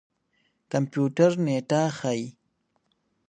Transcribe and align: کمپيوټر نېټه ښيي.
کمپيوټر 0.71 1.31
نېټه 1.45 1.81
ښيي. 1.97 2.23